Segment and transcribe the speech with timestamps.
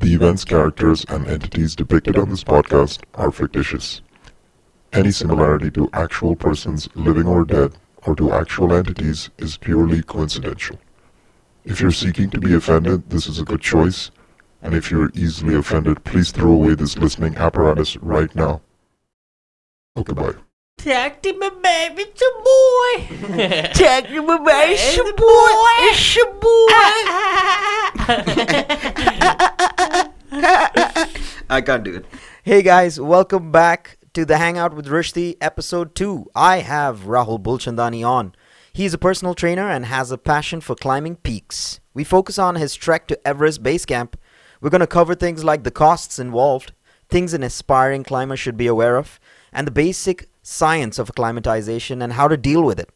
[0.00, 4.00] The events, characters, and entities depicted on this podcast are fictitious.
[4.94, 7.74] Any similarity to actual persons living or dead
[8.06, 10.78] or to actual entities is purely coincidental.
[11.66, 14.10] If you're seeking to be offended, this is a good choice.
[14.62, 18.62] And if you're easily offended, please throw away this listening apparatus right now.
[19.98, 20.49] Okay, bye.
[20.80, 23.04] Talk to me, baby, it's a boy.
[23.74, 25.26] Talk to me, baby, it's your boy.
[25.92, 26.80] It's your boy.
[31.50, 32.06] I can't do it.
[32.44, 36.30] Hey guys, welcome back to the Hangout with Rishti, episode 2.
[36.34, 38.34] I have Rahul Bulchandani on.
[38.72, 41.80] He's a personal trainer and has a passion for climbing peaks.
[41.92, 44.16] We focus on his trek to Everest Base Camp.
[44.62, 46.72] We're going to cover things like the costs involved,
[47.10, 49.20] things an aspiring climber should be aware of,
[49.52, 52.90] and the basic science of acclimatization and how to deal with it.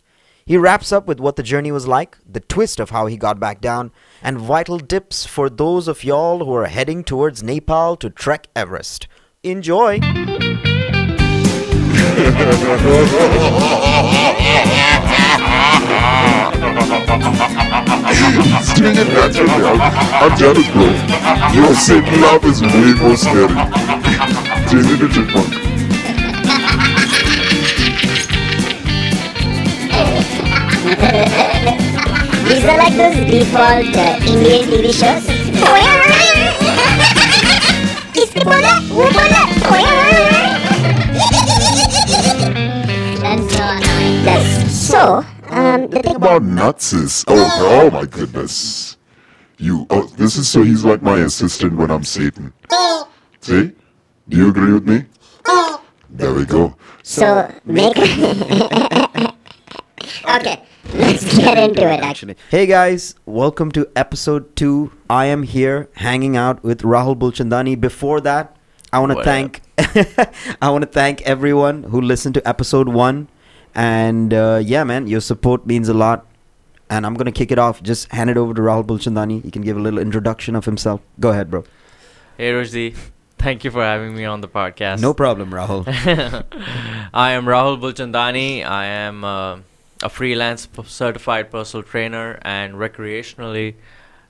[0.47, 3.41] He wraps up with what the journey was like, the twist of how he got
[3.41, 8.11] back down, and vital tips for those of y'all who are heading towards Nepal to
[8.11, 9.09] trek Everest.
[9.43, 10.01] Enjoy!
[10.03, 10.25] I'm.
[21.55, 21.75] Your
[22.21, 23.49] love is way more scary.
[25.15, 25.64] Chipmunk.
[32.65, 35.21] Israelites default uh, Indian TV shows.
[35.61, 35.69] So
[44.71, 48.97] So, um, the thing about nuts is, oh, oh my goodness.
[49.59, 52.55] You, oh, this is so he's like my assistant when I'm Satan.
[53.43, 53.73] See?
[54.31, 55.05] Do you agree with me?
[56.09, 56.75] There we go.
[57.03, 57.99] So, make.
[60.29, 60.63] okay
[60.93, 62.01] let's get into it.
[62.01, 64.93] Actually, Hey guys, welcome to episode 2.
[65.09, 67.81] I am here hanging out with Rahul Bulchandani.
[67.81, 68.57] Before that,
[68.93, 69.63] I want to thank
[70.63, 73.29] I want to thank everyone who listened to episode 1
[73.75, 76.27] and uh, yeah man, your support means a lot.
[76.91, 77.83] And I'm going to kick it off.
[77.83, 79.43] Just hand it over to Rahul Bulchandani.
[79.43, 81.01] He can give a little introduction of himself.
[81.19, 81.65] Go ahead, bro.
[82.37, 82.95] Hey, Rosie.
[83.39, 85.01] Thank you for having me on the podcast.
[85.01, 85.85] No problem, Rahul.
[87.15, 88.65] I am Rahul Bulchandani.
[88.67, 89.59] I am uh,
[90.05, 93.75] a freelance p- certified personal trainer, and recreationally,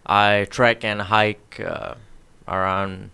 [0.07, 1.95] I trek and hike uh,
[2.47, 3.11] around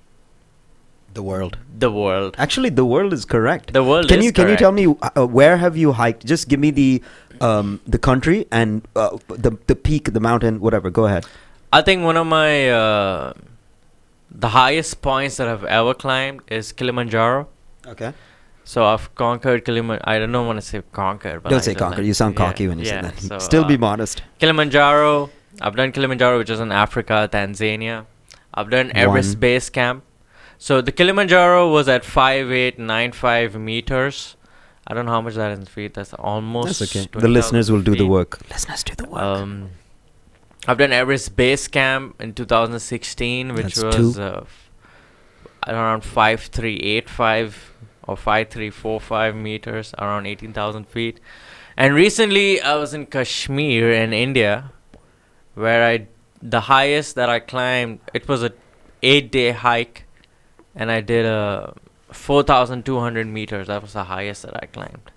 [1.14, 1.58] the world.
[1.78, 2.36] the world.
[2.38, 3.72] Actually, the world is correct.
[3.72, 6.26] The world can you can you tell me uh, where have you hiked?
[6.32, 7.02] Just give me the
[7.40, 10.90] um, the country and uh, the the peak, the mountain, whatever.
[10.90, 11.26] Go ahead.
[11.72, 13.32] I think one of my uh,
[14.30, 17.48] the highest points that I've ever climbed is Kilimanjaro.
[17.86, 18.12] Okay.
[18.64, 20.02] So I've conquered Kilimanjaro.
[20.04, 21.98] I don't know want to say conquered, but Don't I say just conquer.
[21.98, 23.18] like- You sound yeah, cocky when you yeah, say that.
[23.20, 24.22] so, Still be uh, modest.
[24.38, 25.30] Kilimanjaro.
[25.60, 28.06] I've done Kilimanjaro, which is in Africa, Tanzania.
[28.54, 29.40] I've done Everest One.
[29.40, 30.04] Base Camp.
[30.58, 34.36] So the Kilimanjaro was at 5895 meters.
[34.86, 35.94] I don't know how much that is in feet.
[35.94, 36.78] That's almost.
[36.80, 37.08] That's okay.
[37.12, 38.38] The listeners will do the work.
[38.50, 39.20] Listeners do the work.
[39.22, 39.70] Um,
[40.68, 44.70] I've done Everest Base Camp in 2016, which That's was uh, f-
[45.66, 47.72] around 5385
[48.06, 51.20] or 5345 meters, around 18,000 feet.
[51.76, 54.72] And recently, I was in Kashmir in India,
[55.54, 56.06] where I
[56.42, 58.00] the highest that I climbed.
[58.14, 58.52] It was a
[59.02, 60.04] eight day hike,
[60.74, 61.72] and I did uh,
[62.08, 63.66] a 4,200 meters.
[63.68, 65.10] That was the highest that I climbed.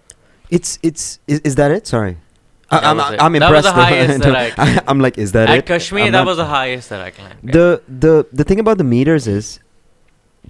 [0.49, 1.87] it's it's is, is that it?
[1.87, 2.17] Sorry.
[2.69, 3.35] I, That I'm.
[3.35, 4.81] I'm That was the highest that I climbed.
[4.87, 5.65] am like, is that At it?
[5.65, 7.39] Kashmir, I'm that was the highest that I climbed.
[7.43, 9.59] the the the thing about the meters is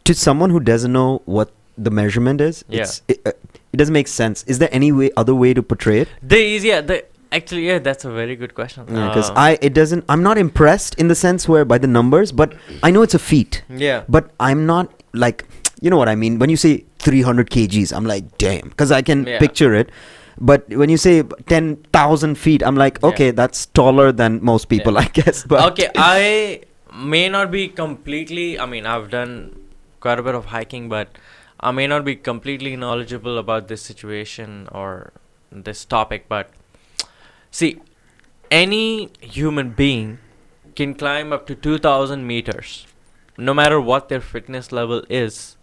[0.03, 2.81] to someone who doesn't know what the measurement is Yeah.
[2.83, 3.31] it's, it, uh,
[3.73, 6.63] it doesn't make sense is there any way other way to portray it There is,
[6.63, 8.85] yeah, the actually, yeah, that's a very good question.
[8.85, 12.31] because Uh, i it doesn't i'm not impressed in the sense where by the numbers
[12.31, 12.53] but
[12.83, 15.45] i know it's a feat yeah, but i'm not like
[15.81, 19.01] you know what i mean when you say 300 kgs i'm like damn because i
[19.01, 19.39] can Yeah.
[19.39, 19.89] picture it
[20.51, 23.09] but when you say 10,000 feet i'm like Yeah.
[23.09, 25.05] okay that's taller than most people Yeah.
[25.07, 26.61] i guess but okay, I
[27.13, 28.59] may not be completely.
[28.59, 29.31] I mean, I've done
[29.99, 31.07] quite a bit of hiking, but
[31.63, 35.13] I may not be completely knowledgeable about this situation or
[35.51, 36.25] this topic.
[36.27, 36.49] But
[37.51, 37.81] see,
[38.51, 40.19] any human being
[40.75, 42.85] can climb up to two thousand meters,
[43.37, 45.57] no matter what their fitness level is.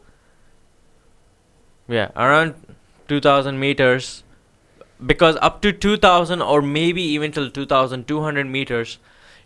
[1.88, 2.55] Yeah, around
[3.08, 4.23] two thousand meters,
[5.14, 8.99] because up to two thousand or maybe even till two thousand two hundred meters,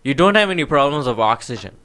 [0.02, 1.76] you don't have any problems of oxygen.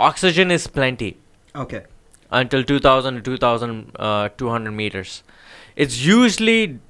[0.00, 1.16] Oxygen is plenty
[1.56, 1.82] okay
[2.30, 5.22] until 2000 to 2200 meters.
[5.76, 6.80] It's usually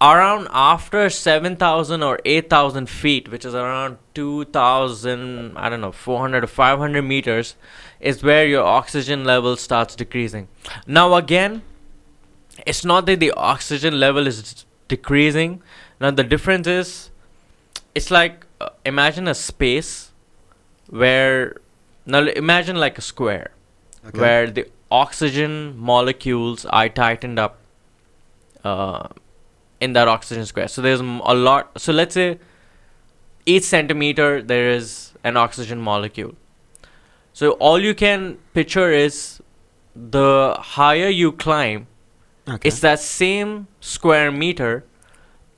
[0.00, 6.46] around after 7000 or 8000 feet which is around 2000 i don't know 400 or
[6.48, 7.54] 500 meters
[8.00, 10.48] is where your oxygen level starts decreasing.
[10.88, 11.62] Now again
[12.66, 15.62] it's not that the oxygen level is decreasing.
[16.00, 17.10] Now the difference is
[17.94, 20.10] it's like uh, imagine a space
[20.88, 21.56] where
[22.04, 23.52] now imagine like a square
[24.06, 24.18] Okay.
[24.18, 27.58] where the oxygen molecules are tightened up
[28.64, 29.08] uh,
[29.80, 30.68] in that oxygen square.
[30.68, 31.80] So there's a lot.
[31.80, 32.38] So let's say
[33.46, 36.34] each centimeter there is an oxygen molecule.
[37.32, 39.40] So all you can picture is
[39.94, 41.86] the higher you climb,
[42.48, 42.68] Okay.
[42.68, 44.84] it's that same square meter,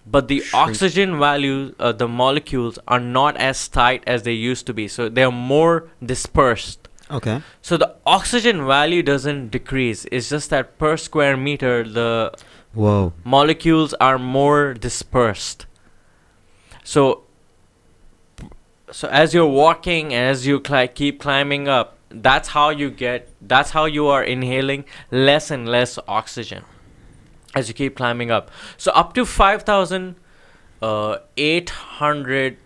[0.06, 4.74] but the oxygen value, uh, the molecules are not as tight as they used to
[4.74, 4.86] be.
[4.86, 6.83] So they're more dispersed.
[7.10, 7.42] Okay.
[7.62, 10.06] So the oxygen value doesn't decrease.
[10.10, 12.32] It's just that per square meter the
[12.72, 13.12] Whoa.
[13.24, 15.66] molecules are more dispersed.
[16.82, 17.22] So
[18.90, 23.28] so as you're walking and as you cli- keep climbing up, that's how you get
[23.40, 26.64] that's how you are inhaling less and less oxygen
[27.54, 28.50] as you keep climbing up.
[28.76, 30.16] So up to 5000
[30.82, 32.58] uh, 800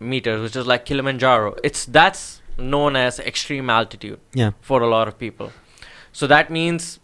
[0.00, 1.56] meters, which is like Kilimanjaro.
[1.62, 4.52] It's that's known as extreme altitude Yeah.
[4.60, 5.52] for a lot of people.
[6.12, 7.00] So that means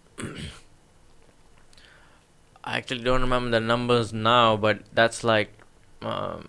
[2.64, 5.52] I actually don't remember the numbers now, but that's like
[6.02, 6.48] um,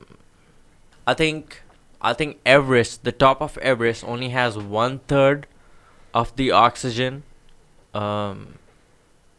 [1.06, 1.62] I think
[2.01, 5.48] I think Everest, the top of Everest, only has one third
[6.13, 7.24] of the oxygen.
[7.94, 8.56] Um,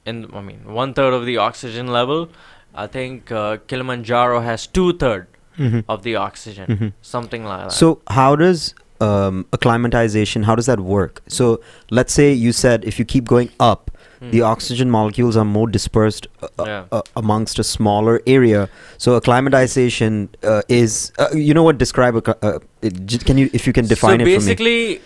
[0.07, 2.31] in I mean one third of the oxygen level.
[2.75, 5.27] I think uh, Kilimanjaro has two third
[5.59, 5.81] Mm-hmm.
[5.89, 6.93] of the oxygen, Mhm.
[7.03, 7.73] something like that.
[7.73, 10.43] So how does um, acclimatization?
[10.45, 11.23] How does that work?
[11.29, 11.61] So
[11.91, 13.91] let's say you said if you keep going up,
[14.21, 14.31] Hmm.
[14.33, 16.85] the oxygen molecules are more dispersed uh, uh, Yeah.
[16.91, 18.69] uh, amongst a smaller area.
[18.97, 21.79] So acclimatization uh, is, uh, you know what?
[21.79, 22.15] Describe.
[22.17, 24.33] accli- Uh, it, can you, if you can define so it for me?
[24.35, 25.01] So, basically,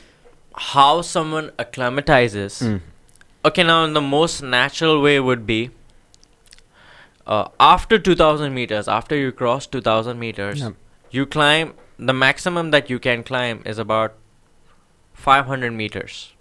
[0.71, 2.63] how someone acclimatizes.
[2.63, 2.81] Mm.
[3.45, 5.61] Okay, now in the most natural way would be
[7.27, 10.71] uh, after 2000 meters, after you cross 2000 meters, Yeah.
[11.11, 11.75] you climb.
[12.07, 14.15] The maximum that you can climb is about
[15.15, 16.33] 500 meters.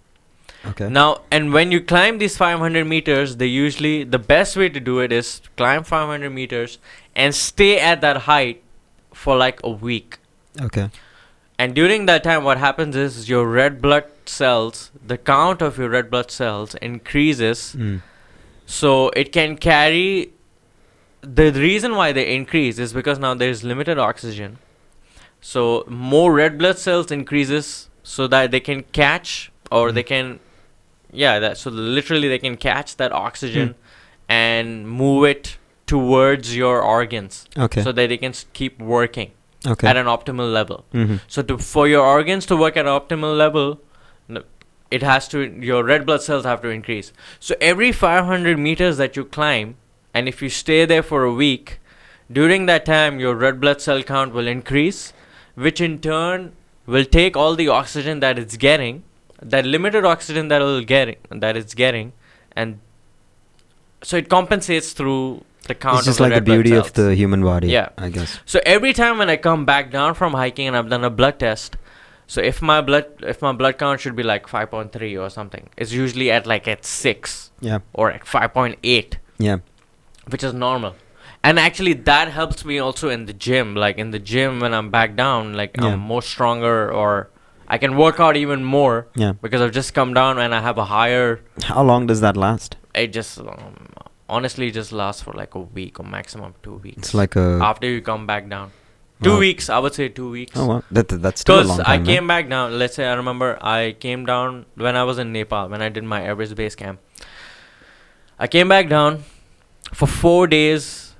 [0.64, 0.88] Okay.
[0.88, 5.00] Now, and when you climb these 500 meters, they usually the best way to do
[5.00, 6.78] it is climb 500 meters
[7.16, 8.62] and stay at that height
[9.12, 10.18] for like a week.
[10.60, 10.88] Okay.
[11.58, 15.88] And during that time, what happens is your red blood cells, the count of your
[15.90, 18.00] red blood cells increases, Mm.
[18.66, 20.30] so it can carry.
[21.20, 24.58] The reason why they increase is because now there's limited oxygen,
[25.42, 30.38] so more red blood cells increases so that they can catch or they can,
[31.12, 33.74] yeah, that so literally they can catch that oxygen
[34.28, 37.82] and move it towards your organs Okay.
[37.82, 39.32] so that they can keep working
[39.66, 39.86] okay.
[39.88, 40.84] at an optimal level.
[40.94, 41.16] mm-hmm.
[41.28, 43.80] So to for your organs to work at an optimal level,
[44.90, 47.12] it has to your red blood cells have to increase.
[47.40, 49.76] So every 500 meters that you climb,
[50.14, 51.80] and if you stay there for a week,
[52.30, 55.12] during that time your red blood cell count will increase,
[55.54, 56.52] which in turn
[56.86, 59.02] will take all the oxygen that it's getting,
[59.40, 62.12] that limited oxygen that it'll getting that it's getting,
[62.54, 62.78] and
[64.02, 67.42] so it compensates through the count It's just of like the beauty of the human
[67.42, 67.68] body.
[67.68, 67.90] Yeah.
[67.96, 68.40] I guess.
[68.46, 71.38] So every time when I come back down from hiking and I've done a blood
[71.38, 71.76] test,
[72.26, 75.92] so if my blood if my blood count should be like 5.3 or something, it's
[75.92, 77.78] usually at like at 6 Yeah.
[77.92, 79.58] or at 5.8, Yeah.
[80.28, 80.94] which is normal.
[81.44, 83.74] And actually that helps me also in the gym.
[83.74, 85.86] Like in the gym when I'm back down, like Yeah.
[85.88, 87.30] I'm more stronger or
[87.68, 89.32] I can work out even more Yeah.
[89.32, 92.76] because I've just come down and I have a higher How long does that last?
[92.94, 93.88] it just um,
[94.28, 96.98] honestly just lasts for like a week or maximum 2 weeks.
[96.98, 97.58] It's like a.
[97.62, 98.70] after you come back down.
[99.22, 99.38] Two Wow.
[99.38, 100.56] weeks, I would say two weeks.
[100.56, 100.82] Oh, wow.
[100.90, 102.04] that, that- that's still a Because long I time.
[102.06, 102.76] came back down.
[102.78, 106.04] Let's say I remember I came down when I was in Nepal when I did
[106.04, 107.00] my Everest base camp.
[108.38, 109.22] I came back down
[109.94, 111.11] for four days.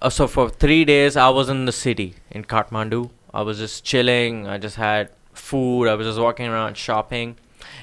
[0.00, 3.10] Uh, so for three days I was in the city in Kathmandu.
[3.34, 4.46] I was just chilling.
[4.46, 5.88] I just had food.
[5.88, 7.36] I was just walking around shopping,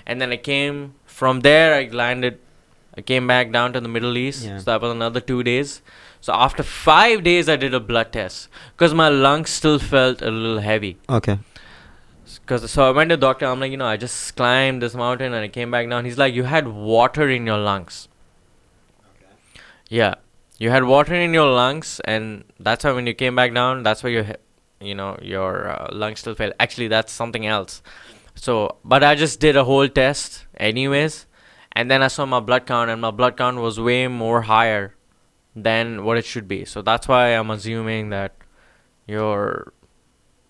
[0.06, 1.74] and then I came from there.
[1.76, 2.40] I landed.
[2.98, 4.46] I came back down to the Middle East.
[4.46, 4.58] Yeah.
[4.60, 5.82] So that was another two days.
[6.22, 10.32] So after five days, I did a blood test because my lungs still felt a
[10.32, 10.98] little heavy.
[11.10, 11.40] Okay.
[12.48, 13.46] Cause so I went to the doctor.
[13.46, 16.06] I'm like, you know, I just climbed this mountain and I came back down.
[16.06, 18.08] He's like, you had water in your lungs.
[19.16, 19.62] Okay.
[19.90, 20.16] Yeah,
[20.58, 24.04] you had water in your lungs, and that's why when you came back down, that's
[24.04, 24.34] why your, he-
[24.82, 26.54] you know, your uh, lungs still failed.
[26.60, 27.82] Actually, that's something else.
[28.36, 31.26] So, but I just did a whole test anyways,
[31.74, 34.96] and then I saw my blood count, and my blood count was way more higher
[35.56, 36.66] than what it should be.
[36.66, 38.34] So that's why I'm assuming that
[39.08, 39.72] your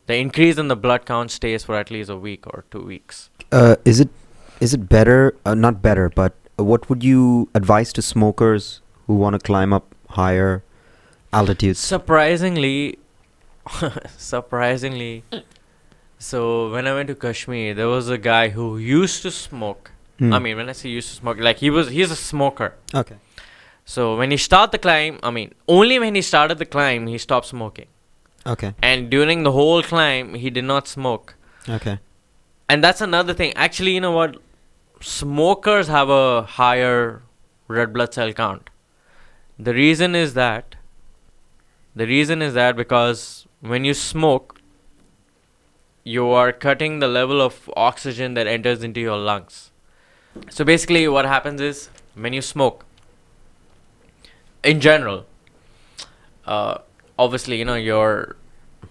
[0.07, 3.29] the increase in the blood count stays for at least a week or two weeks.
[3.51, 4.09] Uh, is it
[4.59, 5.35] is it better?
[5.45, 9.94] Uh, not better, but what would you advise to smokers who want to climb up
[10.15, 10.63] higher
[11.31, 11.79] altitudes?
[11.79, 12.99] Surprisingly,
[14.17, 15.23] surprisingly,
[16.17, 19.91] so when I went to Kashmir, there was a guy who used to smoke.
[20.19, 20.33] Hmm.
[20.33, 22.73] I mean, when I say used to smoke, like he was, he's a smoker.
[22.93, 23.17] okay.
[23.87, 27.19] So when he started the climb, I mean, only when he started the climb, he
[27.19, 27.85] stopped smoking.
[28.53, 28.73] Okay.
[28.81, 31.35] And during the whole climb, he did not smoke.
[31.69, 31.99] Okay.
[32.67, 33.53] And that's another thing.
[33.53, 34.37] Actually, you know what?
[35.01, 37.21] Smokers have a higher
[37.67, 38.71] red blood cell count.
[39.57, 40.75] The reason is that
[41.95, 44.59] the reason is that because when you smoke,
[46.03, 49.71] you are cutting the level of oxygen that enters into your lungs.
[50.49, 52.85] So basically, what happens is when you smoke,
[54.61, 55.25] in general,
[56.45, 56.79] uh,
[57.17, 58.35] obviously, you know, you're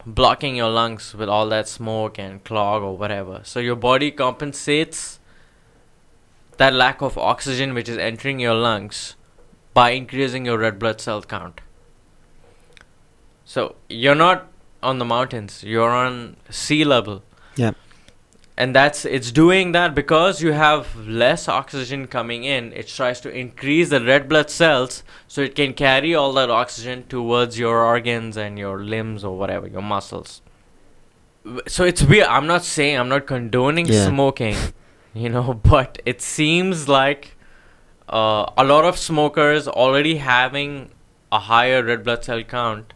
[0.07, 3.43] blocking your lungs with all that smoke and clog or whatever.
[3.45, 5.21] So your body compensates
[6.57, 9.17] that lack of oxygen which is entering your lungs
[9.75, 11.61] by increasing your red blood cell count.
[13.45, 14.49] So you're not
[14.83, 17.23] on the mountains, you're on sea level.
[17.57, 17.73] Yeah.
[18.57, 22.73] And that's it's doing that because you have less oxygen coming in.
[22.73, 27.05] It tries to increase the red blood cells so it can carry all that oxygen
[27.09, 30.41] towards your organs and your limbs or whatever, your muscles.
[31.67, 32.29] So it's weird.
[32.29, 34.07] I'm not saying I'm not condoning Yeah.
[34.07, 34.57] smoking,
[35.15, 37.34] you know, but it seems like
[38.09, 40.91] uh, a lot of smokers already having
[41.33, 42.93] a higher red blood cell count,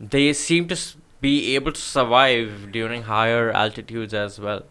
[0.00, 0.78] they seem to
[1.20, 4.64] be able to survive during higher altitudes as well.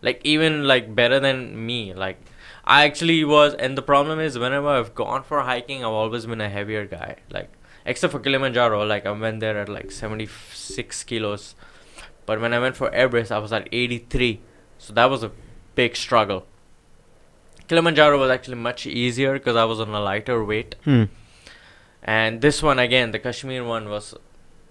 [0.00, 1.94] Like even like better than me.
[1.94, 2.20] Like
[2.64, 6.40] I actually was, and the problem is whenever I've gone for hiking, I've always been
[6.40, 7.16] a heavier guy.
[7.30, 7.50] Like
[7.84, 11.54] except for Kilimanjaro, like I went there at like seventy six kilos,
[12.26, 14.40] but when I went for Everest, I was at eighty three.
[14.78, 15.30] So that was a
[15.76, 16.46] big struggle.
[17.68, 20.74] Kilimanjaro was actually much easier because I was on a lighter weight.
[20.84, 21.04] Hmm.
[22.02, 24.14] And this one again, the Kashmir one was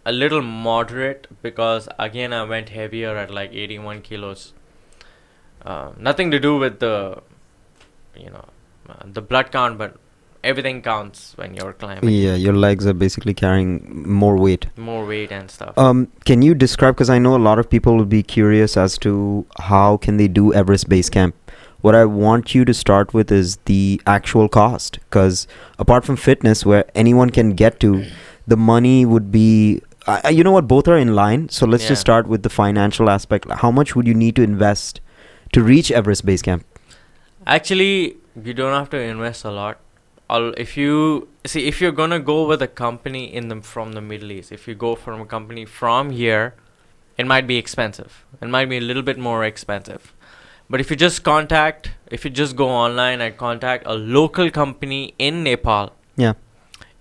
[0.06, 4.54] a little moderate because again I went heavier at like 81 kilos.
[5.64, 7.22] Uh, nothing to do with the,
[8.16, 8.46] you know,
[8.90, 9.96] uh, the blood count, but
[10.44, 12.10] everything counts when you're climbing.
[12.10, 14.68] Yeah, your legs are basically carrying more weight.
[14.78, 15.78] More weight and stuff.
[15.78, 16.96] Um, can you describe?
[16.96, 20.28] Because I know a lot of people will be curious as to how can they
[20.28, 21.36] do Everest Base Camp.
[21.82, 25.00] What I want you to start with is the actual cost.
[25.00, 25.48] Because
[25.80, 28.06] apart from fitness, where anyone can get to,
[28.48, 29.82] the money would be.
[30.08, 30.68] Uh, you know what?
[30.68, 31.50] Both are in line.
[31.50, 33.50] So let's just start with the financial aspect.
[33.52, 35.00] How much would you need to invest
[35.54, 36.66] to reach Everest Base Camp?
[37.46, 39.80] Actually, you don't have to invest a lot.
[40.30, 44.02] I'll, if you see, if you're gonna go with a company in the from the
[44.02, 46.54] Middle East, if you go from a company from here,
[47.18, 48.26] it might be expensive.
[48.42, 50.14] It might be a little bit more expensive.
[50.74, 55.00] But if you just contact, if you just go online and contact a local company
[55.30, 56.34] in Nepal, Yeah.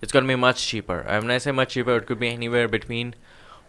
[0.02, 0.98] it's gonna be much cheaper.
[1.00, 3.14] And when I say much cheaper, it could be anywhere between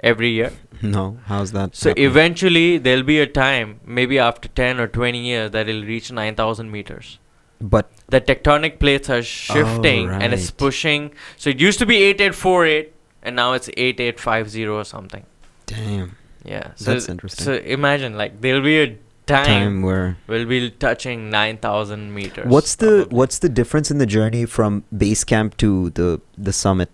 [0.00, 0.52] every year?
[0.82, 1.16] No.
[1.24, 1.74] How's that?
[1.74, 2.06] So happening?
[2.06, 6.70] eventually there'll be a time, maybe after 10 or 20 years, that it'll reach 9,000
[6.70, 7.18] meters.
[7.62, 11.12] But The tectonic plates are shifting oh, and it's pushing.
[11.38, 15.24] So it used to be 8848 and now it's 8850 or something.
[15.64, 16.16] damn.
[16.44, 16.72] Yeah.
[16.76, 17.44] So That's interesting.
[17.46, 22.46] So imagine like there'll be a time, time where we'll be touching 9,000 meters.
[22.46, 23.16] what's the probably.
[23.16, 26.90] what's the difference in the journey from base camp to the the summit?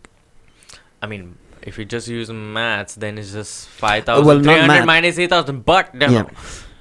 [1.03, 4.25] I mean, if you just use maths, then it's just 5,000.
[4.25, 4.87] well, not math.
[4.87, 5.65] minus 8,000.
[5.65, 6.25] But, Yeah.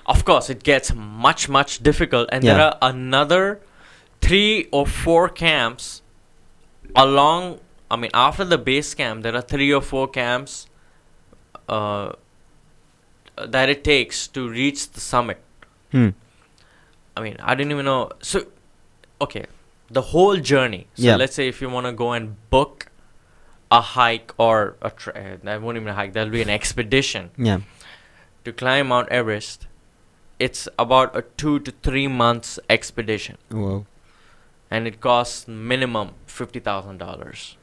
[0.05, 2.29] of course, it gets much, much difficult.
[2.31, 2.53] And Yeah.
[2.53, 3.59] there are another
[4.21, 6.01] three or four camps
[6.95, 7.59] along.
[7.89, 10.67] I mean, after the base camp, there are three or four camps
[11.67, 12.13] uh,
[13.37, 15.41] that it takes to reach the summit.
[15.91, 16.09] Hmm.
[17.15, 18.09] I mean, I didn't even know.
[18.21, 18.45] So,
[19.19, 19.45] okay,
[19.89, 20.87] the whole journey.
[20.95, 21.15] So, Yeah.
[21.15, 22.87] let's say if you want to go and book
[23.69, 26.13] a hike or a tra- uh, that won't even a hike.
[26.13, 27.59] That'll be an expedition Yeah.
[28.43, 29.67] to climb Mount Everest.
[30.39, 33.85] It's about a two to three months expedition, Whoa.
[34.69, 37.55] and it costs minimum fifty thousand dollars.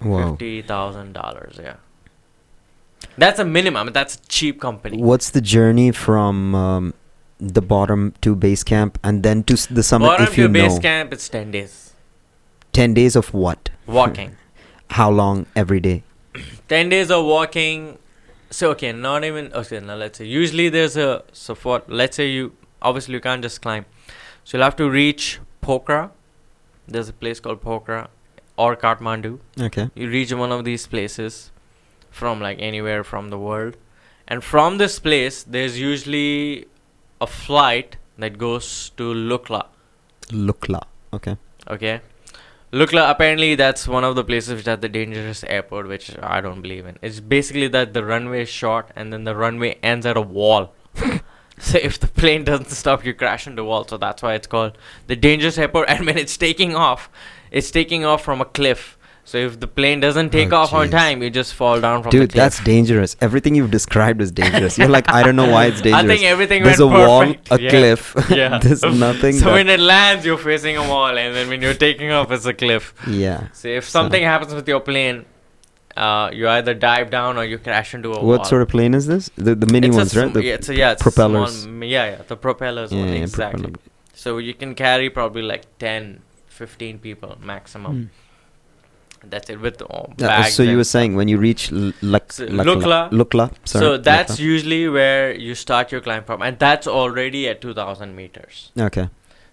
[0.00, 0.30] Whoa.
[0.30, 1.76] Fifty thousand dollars, yeah.
[3.18, 3.92] That's a minimum.
[3.92, 4.98] That's a cheap company.
[5.02, 6.94] What's the journey from um,
[7.38, 10.52] the bottom to base camp and then to s- the summit Bottom if you to
[10.52, 10.80] base know?
[10.80, 11.92] camp, it's ten days
[12.72, 13.68] 10 days of what?
[13.86, 14.36] walking.
[14.90, 16.02] How long every day?
[16.68, 17.98] 10 days of walking
[18.50, 22.28] so okay not even okay now let's say usually there's a so for let's say
[22.30, 23.84] you obviously you can't just climb
[24.44, 26.10] so you'll have to reach pokhara
[26.88, 28.08] there's a place called pokhara
[28.56, 29.88] or kathmandu Okay.
[29.94, 31.51] you reach one of these places
[32.12, 33.76] from like anywhere from the world
[34.28, 36.66] and from this place there's usually
[37.20, 39.66] a flight that goes to lukla
[40.32, 40.82] Lukla.
[41.12, 41.36] Okay.
[41.68, 42.00] Okay.
[42.72, 46.62] Lukla, apparently that's one of the places which has the dangerous airport, which I don't
[46.62, 46.98] believe in.
[47.02, 50.72] It's basically that the runway is short and then the runway ends at a wall.
[51.58, 53.86] so if the plane doesn't stop, you crash into the wall.
[53.86, 55.88] So that's why it's called the dangerous airport.
[55.90, 57.10] And when it's taking off,
[57.50, 58.96] it's taking off from a cliff.
[59.24, 62.10] So if the plane doesn't take Oh, off on time, you just fall down from
[62.10, 63.16] the Dude, that's dangerous.
[63.20, 64.76] Everything you've described is dangerous.
[64.76, 66.04] You're like, I don't know why it's dangerous.
[66.04, 67.70] I think everything There's a went wall, a Yeah.
[67.70, 68.14] cliff.
[68.30, 68.58] Yeah.
[68.62, 69.34] There's nothing.
[69.34, 72.30] So that- when it lands, you're facing a wall, and then when you're taking off,
[72.32, 72.94] it's a cliff.
[73.06, 73.48] yeah.
[73.52, 75.24] So if So- something happens with your plane,
[75.96, 78.26] uh, you either dive down or you crash into a wall.
[78.26, 79.30] What sort of plane is this?
[79.36, 80.32] The the mini it's ones, a, right?
[80.32, 81.62] The yeah, it's a, yeah, it's a propellers.
[81.62, 83.62] small yeah, yeah, the propellers yeah, one yeah, exactly.
[83.62, 83.88] propeller.
[84.14, 87.92] So you can carry probably like 10, 15 people maximum.
[87.92, 88.04] Hmm.
[89.24, 89.86] That's it with uh,
[90.18, 90.54] Yeah, bags.
[90.54, 93.10] so you were saying when you reach Luk- So Lukla, Lukla.
[93.10, 94.38] Lukla, sorry, so that's Lukla.
[94.40, 98.70] usually where you start your climb from, and that's already at 2,000 meters.
[98.78, 99.08] okay.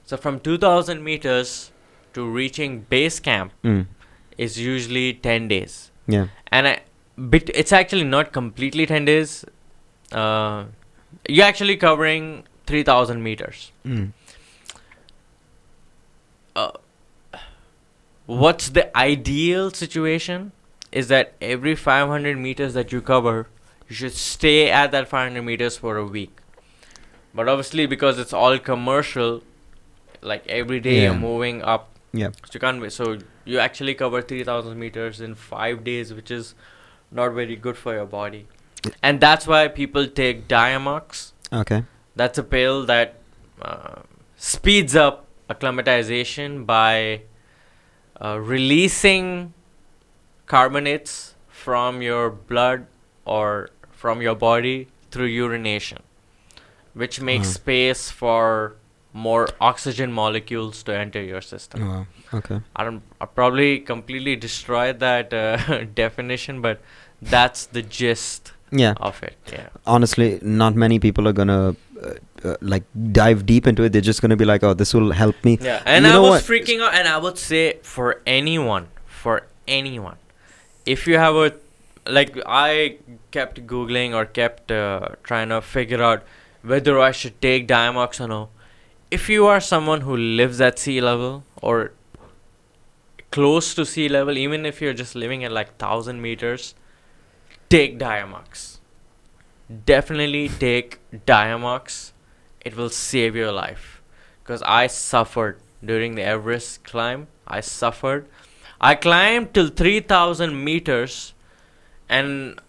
[0.05, 1.71] So from 2,000 meters
[2.13, 3.85] to reaching base camp Mm.
[4.37, 5.91] is usually 10 days.
[6.07, 6.27] Yeah.
[6.51, 6.79] and I,
[7.29, 9.45] bit, it's actually not completely 10 days
[10.11, 10.63] uh,
[11.27, 14.11] you're actually covering 3000 meters Mm.
[16.55, 16.71] uh,
[18.37, 20.51] what's the ideal situation
[20.91, 23.47] is that every 500 meters that you cover
[23.87, 26.35] you should stay at that 500 meters for a week
[27.33, 29.41] but obviously because it's all commercial
[30.21, 31.03] like every day Yeah.
[31.11, 32.29] you're moving up Yeah.
[32.45, 32.91] so you can't.
[32.93, 36.53] So you actually cover 3,000 meters in five days, which is
[37.19, 38.41] not very good for your body.
[39.03, 41.21] And that's why people take Diamox.
[41.61, 41.83] Okay.
[42.15, 43.15] That's a pill that
[43.61, 44.01] uh,
[44.37, 47.21] speeds up acclimatization by
[48.21, 49.53] uh, releasing
[50.45, 52.87] carbonates from your blood
[53.25, 55.99] or from your body through urination,
[56.93, 57.53] which makes Uh.
[57.59, 58.75] space for
[59.13, 61.87] more oxygen molecules to enter your system.
[61.87, 62.07] Wow.
[62.33, 62.61] Okay.
[62.75, 63.01] I don't.
[63.19, 66.79] I probably completely destroyed that uh, definition, but
[67.21, 68.93] that's the gist Yeah.
[68.97, 69.35] of it.
[69.51, 69.67] Yeah.
[69.85, 73.91] Honestly, not many people are gonna uh, uh, like dive deep into it.
[73.93, 75.81] They're just gonna be like, "Oh, this will help me." Yeah.
[75.85, 76.43] And You I was what?
[76.43, 80.17] freaking out, and I would say for anyone, for anyone,
[80.85, 81.53] if you have a
[82.07, 82.97] like, I
[83.31, 86.23] kept googling or kept uh, trying to figure out
[86.63, 88.49] whether I should take Diamox or no.
[89.11, 91.91] If you are someone who lives at sea level or
[93.31, 96.73] close to sea level, even if you're just living at like thousand meters,
[97.69, 98.79] take Diamox.
[99.85, 102.11] Definitely take Diamox.
[102.65, 104.01] It will save your life.
[104.43, 107.27] Because I suffered during the Everest climb.
[107.47, 108.27] I suffered.
[108.81, 111.33] I climbed till 3000 meters
[112.07, 112.59] and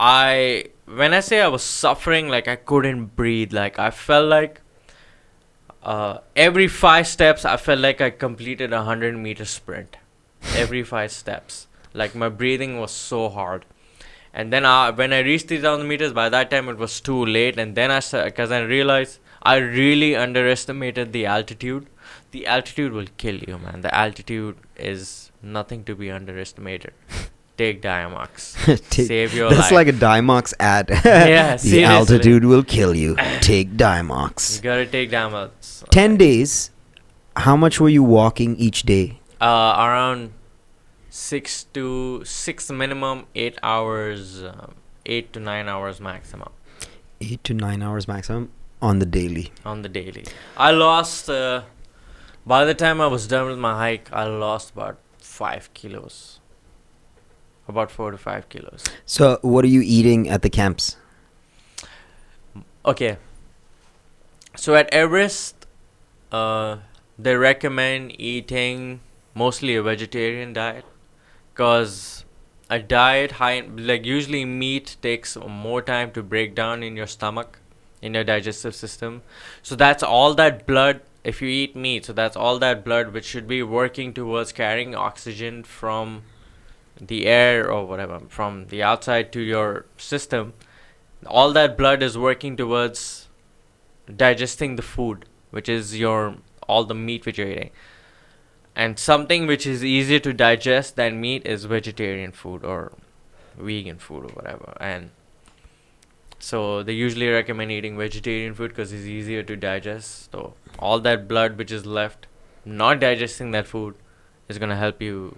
[0.00, 4.60] I when I say I was suffering like I couldn't breathe like I felt like
[5.82, 9.96] uh, every five steps I felt like I completed a 100 meter sprint
[10.54, 13.64] every five steps like my breathing was so hard
[14.36, 17.58] and then I, when I reached 3000 meters by that time it was too late
[17.58, 21.86] and then I because I realized I really underestimated the altitude
[22.32, 26.92] the altitude will kill you man the altitude is nothing to be underestimated
[27.56, 28.36] take Diamox.
[28.90, 29.70] Take- Save your That's life.
[29.70, 30.88] That's like a Diamox ad.
[31.04, 31.84] Yeah, the seriously.
[31.84, 33.14] altitude will kill you.
[33.40, 34.56] Take Diamox.
[34.56, 35.88] You gotta take Diamox.
[35.90, 36.72] 10 days.
[37.36, 39.20] How much were you walking each day?
[39.40, 40.32] Uh, around
[41.14, 44.74] six to six minimum, eight hours, um,
[45.06, 46.50] eight to nine hours maximum
[47.20, 48.50] 8 to 9 hours maximum
[48.82, 49.52] on the daily.
[49.64, 50.24] on the daily.
[50.56, 51.30] I lost.
[51.30, 51.62] Uh,
[52.46, 56.40] by the time I was done with my hike, I lost about five kilos.
[57.66, 58.84] About four to five kilos.
[59.06, 60.96] So, what are you eating at the camps?
[62.84, 63.16] Okay.
[64.56, 65.66] So at Everest,
[66.30, 66.76] uh,
[67.18, 69.00] they recommend eating
[69.34, 70.84] mostly a vegetarian diet,
[71.54, 72.24] cause
[72.70, 77.58] a diet high like usually meat takes more time to break down in your stomach,
[78.02, 79.22] in your digestive system.
[79.62, 81.00] So that's all that blood.
[81.22, 84.94] If you eat meat, so that's all that blood which should be working towards carrying
[84.94, 86.22] oxygen from
[87.00, 90.52] the air or whatever from the outside to your system
[91.26, 93.28] all that blood is working towards
[94.14, 96.36] digesting the food which is your
[96.68, 97.70] all the meat which you're eating
[98.76, 102.92] and something which is easier to digest than meat is vegetarian food or
[103.56, 104.76] vegan food or whatever.
[104.80, 105.10] And
[106.38, 110.30] so they usually recommend eating vegetarian food because it's easier to digest.
[110.32, 112.26] So all that blood which is left
[112.64, 113.94] not digesting that food
[114.48, 115.36] is going to help you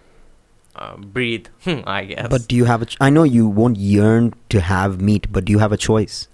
[0.77, 2.29] uh, breathe i guess.
[2.29, 5.44] But do you have a ch- I know you won't yearn to have meat, but
[5.44, 6.29] do you have a choice?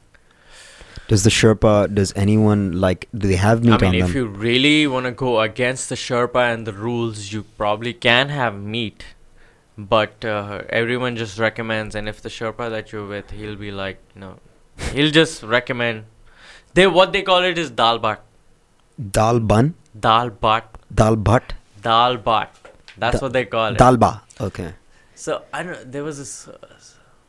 [1.08, 4.16] Does the Sherpa, does anyone like, do they have meat I mean, on if them?
[4.16, 8.54] you really want to go against the Sherpa and the rules, you probably can have
[8.60, 9.04] meat.
[9.76, 13.98] But uh, everyone just recommends, and if the Sherpa that you're with, he'll be like,
[14.14, 14.36] you know,
[14.92, 16.04] he'll just recommend.
[16.74, 18.18] They what they call it is dal bhat,
[19.10, 19.74] Dal bun?
[19.98, 21.42] dal bhat, Dal bhat?
[21.82, 22.48] dal bhat.
[22.98, 23.78] That's Da- what they call it.
[23.78, 24.20] Dalba.
[24.40, 24.74] Okay.
[25.14, 25.90] So I don't.
[25.90, 26.48] There was this.
[26.48, 26.56] Uh,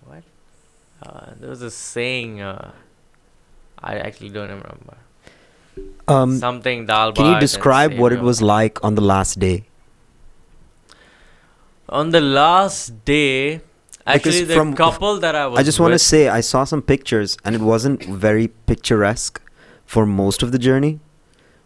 [0.05, 0.23] what?
[1.01, 2.41] Uh, there was a saying.
[2.41, 2.71] Uh,
[3.83, 4.97] I actually don't remember.
[6.07, 9.65] Um, Something dal can you describe what it was like on the last day?
[11.89, 13.61] On the last day,
[14.05, 16.63] actually, Because the from- couple that I was I just want to say I saw
[16.63, 19.41] some pictures and it wasn't very picturesque
[19.85, 20.99] for most of the journey.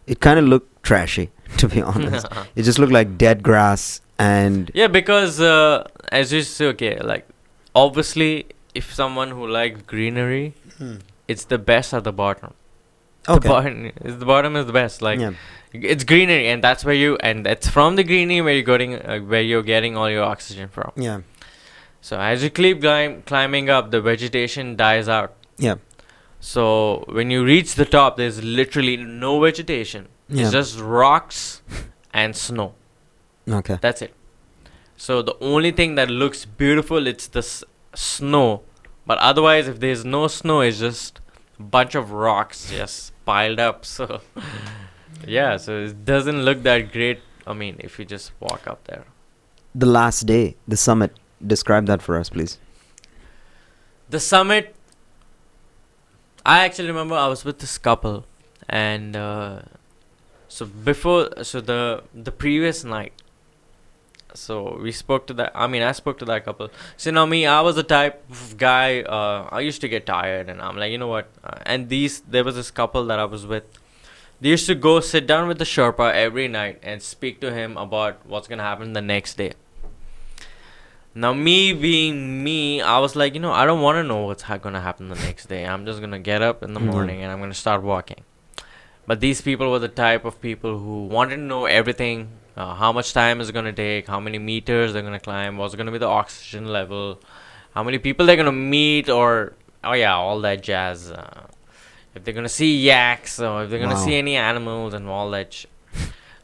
[0.06, 2.26] It kind of looked trashy, to be honest.
[2.56, 7.28] it just looked like dead grass and yeah, because uh, as you say, okay, like
[7.74, 10.54] obviously, if someone who likes greenery,
[11.28, 12.54] it's the best at the bottom.
[13.24, 13.48] The okay.
[13.48, 15.02] bottom, is the bottom is the best.
[15.02, 15.32] Like yeah.
[15.72, 19.18] it's greenery, and that's where you, and that's from the greenery where you're getting, uh,
[19.18, 20.92] where you're getting all your oxygen from.
[20.96, 21.20] Yeah.
[22.00, 25.34] So as you keep climb, climbing up, the vegetation dies out.
[25.58, 25.76] Yeah.
[26.40, 30.08] So when you reach the top, there's literally no vegetation.
[30.28, 30.44] Yeah.
[30.44, 31.62] It's just rocks
[32.12, 32.74] and snow.
[33.48, 33.78] Okay.
[33.80, 34.14] That's it.
[34.96, 37.64] So the only thing that looks beautiful it's the s-
[37.94, 38.62] snow,
[39.08, 41.20] but otherwise, if there's no snow, it's just
[41.58, 43.86] a bunch of rocks just piled up.
[43.96, 44.20] So
[45.26, 47.20] yeah, so it doesn't look that great.
[47.46, 49.04] I mean, if you just walk up there.
[49.74, 51.16] The last day, the summit.
[51.44, 52.58] Describe that for us, please.
[54.10, 54.76] The summit.
[56.44, 58.26] I actually remember I was with this couple,
[58.68, 59.62] and uh,
[60.48, 63.12] so before, so the the previous night,
[64.34, 65.52] so we spoke to that.
[65.54, 66.70] I mean, I spoke to that couple.
[66.96, 69.02] So now me, I was the type of guy.
[69.02, 71.28] Uh, I used to get tired, and I'm like, you know what?
[71.44, 73.64] Uh, and these, there was this couple that I was with.
[74.40, 77.76] They used to go sit down with the Sherpa every night and speak to him
[77.76, 79.52] about what's gonna happen the next day.
[81.14, 84.42] Now, me being me, I was like, you know, I don't want to know what's
[84.42, 85.66] ha- gonna happen the next day.
[85.66, 86.92] I'm just gonna get up in the Mhm.
[86.92, 88.22] morning and I'm gonna start walking.
[89.06, 92.28] But these people were the type of people who wanted to know everything:
[92.58, 95.74] uh, how much time is it gonna take, how many meters they're gonna climb, what's
[95.80, 97.20] gonna be the oxygen level,
[97.74, 99.52] how many people they're gonna meet, or
[99.84, 101.10] oh yeah, all that jazz.
[101.10, 101.46] Uh,
[102.14, 104.04] if they're gonna see yaks or if they're gonna Wow.
[104.06, 105.52] see any animals and all that.
[105.54, 105.66] Sh-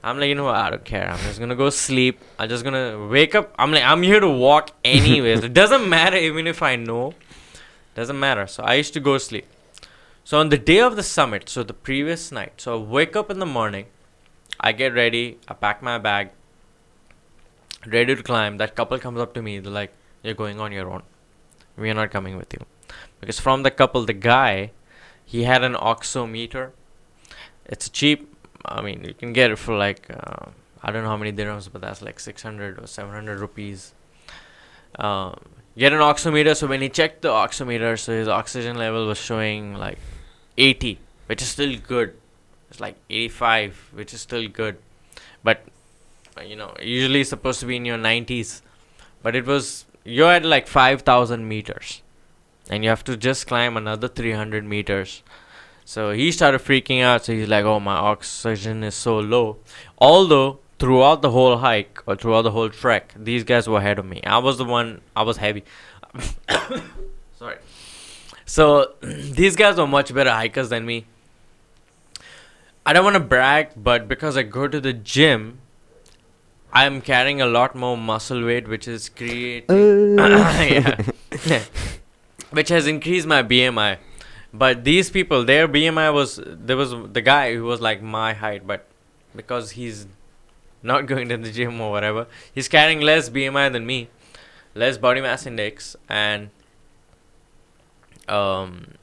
[0.07, 0.57] I'm like, you know what?
[0.57, 1.09] I don't care.
[1.11, 2.21] I'm just gonna go sleep.
[2.39, 3.55] I'm just gonna wake up.
[3.59, 5.43] I'm like, I'm here to walk anyways.
[5.43, 7.15] it doesn't matter even if I know.
[7.95, 8.47] Doesn't matter.
[8.47, 9.47] So I used to go sleep.
[10.23, 13.31] So on the day of the summit, so the previous night, so I wake up
[13.31, 13.87] in the morning.
[14.61, 15.39] I get ready.
[15.49, 16.31] I pack my bag.
[17.87, 18.57] Ready to climb.
[18.59, 19.59] That couple comes up to me.
[19.59, 21.03] They're like, "You're going on your own.
[21.77, 22.65] We are not coming with you."
[23.21, 24.71] Because from the couple, the guy,
[25.25, 26.71] he had an oximeter.
[27.67, 28.31] It's cheap.
[28.65, 30.51] I mean, you can get it for like uh,
[30.83, 33.95] I don't know how many dirhams, but that's like 600 or 700 rupees.
[34.99, 35.41] Um,
[35.79, 36.55] get an oximeter.
[36.55, 39.99] So when he checked the oximeter, so his oxygen level was showing like
[40.59, 42.17] 80, which is still good.
[42.75, 44.79] It's like 85, which is still good,
[45.45, 45.63] but
[46.37, 48.63] uh, you know usually supposed to be in your 90s,
[49.23, 52.03] but it was you're at like 5,000 meters,
[52.69, 55.23] and you have to just climb another 300 meters.
[55.85, 57.27] So he started freaking out.
[57.27, 59.59] So he's like, "Oh, my oxygen is so low."
[59.99, 64.05] Although throughout the whole hike or throughout the whole trek, these guys were ahead of
[64.05, 64.21] me.
[64.25, 65.01] I was the one.
[65.15, 65.63] I was heavy.
[67.39, 67.59] Sorry.
[68.47, 71.07] So these guys were much better hikers than me.
[72.87, 75.61] I don't want to brag, but because I go to the gym,
[76.73, 79.65] I'm carrying a lot more muscle weight, which is creating,
[80.19, 81.05] yeah,
[82.51, 83.99] which has increased my BMI.
[84.53, 88.67] But these people, their BMI was there was the guy who was like my height,
[88.67, 88.87] but
[89.35, 90.07] because he's
[90.83, 94.09] not going to the gym or whatever, he's carrying less BMI than me,
[94.75, 96.51] less body mass index, and
[98.29, 98.95] um,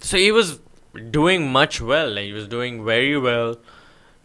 [0.00, 0.60] so he was
[0.96, 2.16] doing much well.
[2.16, 3.56] He was doing very well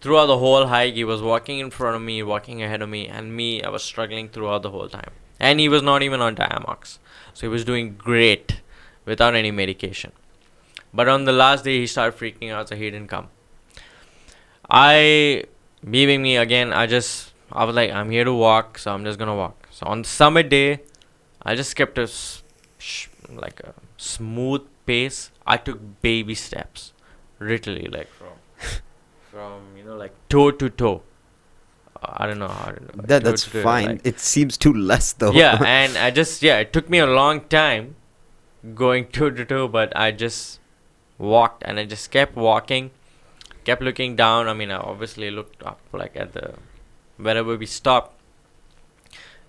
[0.01, 0.95] throughout the whole hike.
[0.95, 3.83] He was walking in front of me, walking ahead of me, and me, I was
[3.83, 5.11] struggling throughout the whole time.
[5.39, 6.99] And he was not even on Diamox,
[7.33, 8.61] so he was doing great
[9.05, 10.11] without any medication.
[10.93, 13.29] But on the last day, he started freaking out, so he didn't come.
[14.69, 15.45] I,
[15.89, 19.17] beaming me again, I just, I was like, I'm here to walk, so I'm just
[19.17, 19.67] gonna walk.
[19.71, 20.81] So on summit day,
[21.41, 22.07] I just kept a
[22.77, 25.30] sh- like a smooth pace.
[25.45, 26.93] I took baby steps,
[27.39, 28.33] literally like from
[29.31, 31.01] from you know like toe to toe.
[32.01, 32.71] Uh, I don't know how.
[32.71, 33.85] To, That, toe that's to toe, fine.
[33.87, 35.31] like- it seems too less though.
[35.31, 37.95] yeah, and I just yeah, it took me a long time
[38.75, 40.59] going toe to toe, but I just
[41.17, 42.91] walked and I just kept walking,
[43.63, 44.47] kept looking down.
[44.47, 46.53] I mean, I obviously looked up like at the
[47.17, 48.19] wherever we stopped,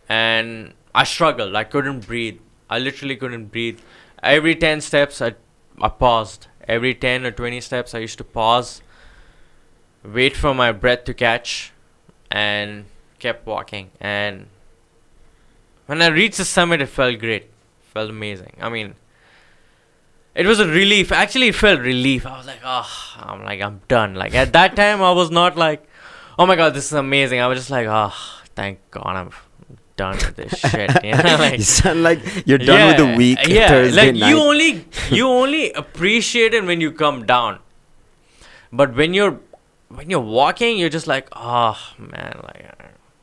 [0.09, 1.55] and I struggled.
[1.55, 2.39] I couldn't breathe.
[2.69, 3.81] I literally couldn't breathe.
[4.23, 5.35] Every ten steps, I
[5.81, 6.49] I paused.
[6.69, 8.83] Every ten or twenty steps, I used to pause,
[10.05, 11.73] wait for my breath to catch,
[12.31, 12.85] and
[13.19, 13.91] kept walking.
[14.01, 14.47] And
[15.87, 17.51] when I reached the summit, it felt great.
[17.93, 18.57] Felt amazing.
[18.61, 18.95] I mean,
[20.35, 21.13] it was a relief.
[21.13, 22.25] Actually, it felt relief.
[22.25, 24.15] I was like, oh, I'm like, I'm done.
[24.15, 25.87] Like at that time, I was not like,
[26.39, 27.41] oh my god, this is amazing.
[27.41, 28.15] I was just like, oh,
[28.55, 29.31] thank God, I'm
[30.03, 30.91] done with this shit.
[31.05, 34.29] You know, like, you sound like you're done with the week Yeah, Thursday like night.
[34.31, 34.71] you only
[35.19, 37.59] you only appreciate it when you come down,
[38.83, 39.39] but when you're
[40.01, 42.67] when you're walking, you're just like, oh man, like.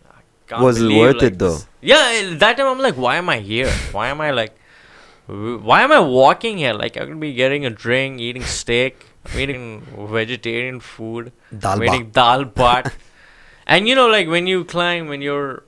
[0.10, 1.58] I can't Was it worth like, it, though?
[1.90, 3.70] Yeah, eh, that time I'm like, why am I here?
[3.98, 4.56] Why am I like,
[5.28, 6.74] why am I walking here?
[6.74, 9.06] Like I could be getting a drink, eating steak,
[9.44, 9.66] eating
[10.16, 11.32] vegetarian food,
[11.66, 12.92] Dal eating dal bhat.
[13.68, 15.64] and you know, like when you climb, when you're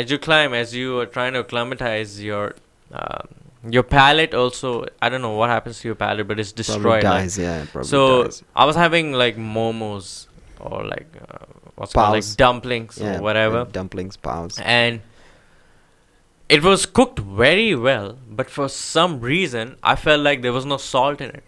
[0.00, 2.54] as you climb, as you are trying to acclimatize your
[2.92, 3.28] um,
[3.76, 4.70] your palate, also
[5.02, 7.04] I don't know what happens to your palate, but it's Probably destroyed.
[7.04, 8.42] like- dies, yeah, probably so dies.
[8.56, 10.10] I was having like momos
[10.58, 11.44] or like uh,
[11.76, 14.58] what's called like dumplings Yeah, or whatever, like dumplings, pows.
[14.62, 15.00] and
[16.48, 18.16] it was cooked very well.
[18.28, 21.44] But for some reason, I felt like there was no salt in it.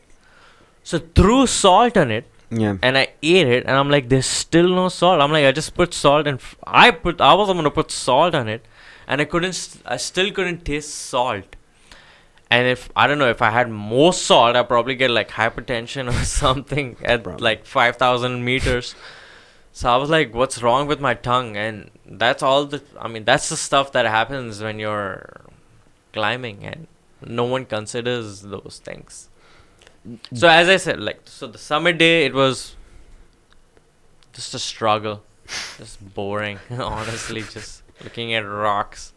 [0.85, 2.77] So threw salt on it, Yeah.
[2.83, 5.21] and I ate it, and I'm like, there's still no salt.
[5.23, 8.35] I'm like, I just put salt, and f- I put, I wasn't gonna put salt
[8.35, 8.65] on it,
[9.07, 11.57] and I couldn't, I still couldn't taste salt.
[12.51, 16.09] And if I don't know if I had more salt, I'd probably get like hypertension
[16.15, 17.43] or something at Probably.
[17.43, 18.95] like five thousand meters.
[19.73, 21.57] So I was like, what's wrong with my tongue?
[21.57, 25.47] And that's all the, I mean, that's the stuff that happens when you're
[26.13, 26.89] climbing, and
[27.25, 29.31] no one considers those things.
[30.35, 32.77] So as I said, like so the summer day it was
[34.33, 35.23] just a struggle.
[35.79, 39.13] just boring, honestly, just looking at rocks.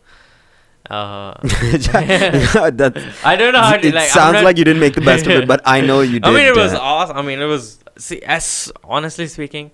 [0.90, 5.02] Uh I don't know how to it like sounds not- like you didn't make the
[5.02, 6.26] best of it, but I know you did.
[6.26, 7.18] I mean it was uh, awesome.
[7.18, 9.72] I mean it was see as honestly speaking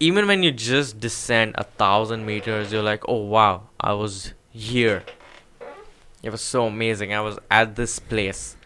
[0.00, 5.04] even when you just descend a thousand meters, you're like, oh wow, I was here.
[6.22, 7.12] It was so amazing.
[7.12, 8.56] I was at this place.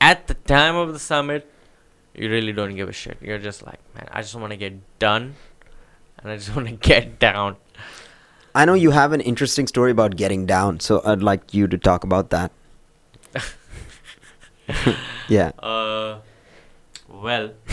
[0.00, 1.50] At the time of the summit,
[2.14, 3.18] you really don't give a shit.
[3.20, 5.36] You're just like, man, I just want to get done
[6.18, 7.56] and I just want to get down.
[8.54, 11.76] I know you have an interesting story about getting down, so I'd like you to
[11.76, 12.52] talk about that.
[15.28, 15.52] yeah.
[15.58, 16.20] Uh,
[17.08, 17.52] well,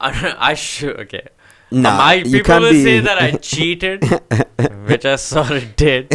[0.00, 1.28] I, I should okay.
[1.70, 4.04] Nah, my people will say that I cheated,
[4.86, 6.12] which I sort of did.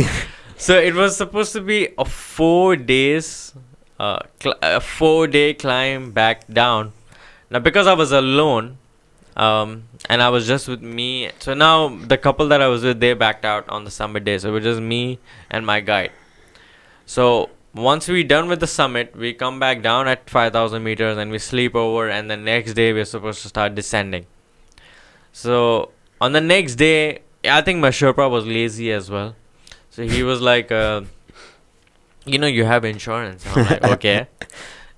[0.56, 3.54] So it was supposed to be a four days,
[4.00, 6.94] uh, cl- a four day climb back down.
[7.50, 8.78] Now because I was alone,
[9.36, 11.32] um, and I was just with me.
[11.40, 14.38] So now the couple that I was with, they backed out on the summit day.
[14.38, 16.12] So it was just me and my guide.
[17.06, 21.32] So once we done with the summit, we come back down at 5,000 meters and
[21.32, 22.10] we sleep over.
[22.10, 24.26] And the next day we're supposed to start descending.
[25.32, 29.36] So on the next day, I think my Sherpa was lazy as well.
[29.90, 31.04] So he was like, uh,
[32.34, 33.46] you know, you have insurance.
[33.46, 34.28] And I'm like, okay.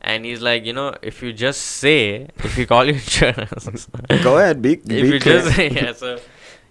[0.01, 3.87] And he's like, you know, if you just say, if you call your insurance,
[4.23, 5.41] Go ahead, be, if be you clear.
[5.41, 6.19] just yeah, so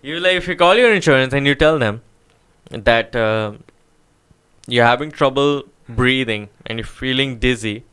[0.03, 2.03] you like if you call your insurance and you tell them
[2.71, 3.53] that uh,
[4.67, 7.85] you're having trouble breathing and you're feeling dizzy,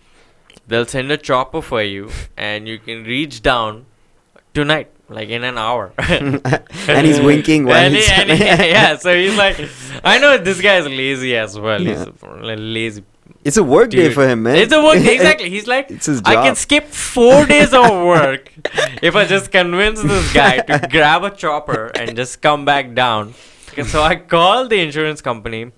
[0.67, 3.85] they'll send a chopper for you and you can reach down
[4.55, 5.93] tonight, like in an hour.
[5.97, 9.59] and he's winking while And he- he's and he- yeah, so he's like,
[10.03, 11.81] I know this guy is lazy as well.
[11.81, 12.05] Yeah.
[12.05, 13.03] He's a, lazy.
[13.43, 14.55] It's a work day for him, man.
[14.57, 15.15] It's a work day.
[15.15, 15.49] exactly.
[15.49, 18.51] He's like, It's his I can skip four days of work
[19.01, 23.33] if I just convince this guy to grab a chopper and just come back down.
[23.71, 25.71] Okay, so I called the insurance company.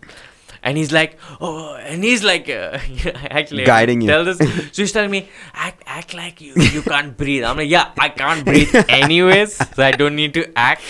[0.62, 2.80] And he's like, oh, and he's like, uh,
[3.16, 4.08] actually, Guiding you.
[4.08, 4.38] Tell this.
[4.38, 7.44] So he's telling me, act, act like you, you can't breathe.
[7.44, 10.84] I'm like, yeah, I can't breathe anyways, so I don't need to act.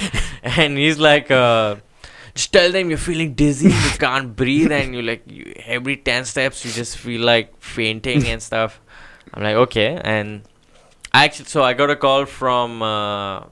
[0.43, 1.75] And he's like, uh,
[2.33, 6.25] just tell them you're feeling dizzy, you can't breathe, and you like you, every ten
[6.25, 8.81] steps you just feel like fainting and stuff.
[9.33, 10.43] I'm like, okay, and
[11.13, 13.43] I actually, so I got a call from, uh,